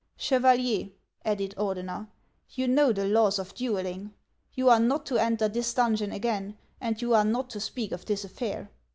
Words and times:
"Chevalier," 0.17 0.89
added 1.23 1.53
Ordener, 1.59 2.07
"you 2.53 2.67
know 2.67 2.91
the 2.91 3.05
laws 3.05 3.37
of 3.37 3.53
duelling. 3.53 4.15
You 4.55 4.67
are 4.67 4.79
not 4.79 5.05
to 5.05 5.19
enter 5.19 5.47
this 5.47 5.75
donjon 5.75 6.11
again, 6.11 6.57
and 6.79 6.99
you 6.99 7.13
are 7.13 7.23
not 7.23 7.51
to 7.51 7.59
speak 7.59 7.91
of 7.91 8.05
this 8.05 8.23
affair." 8.25 8.71